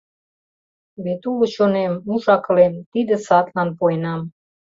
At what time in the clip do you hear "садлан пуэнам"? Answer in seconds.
3.25-4.21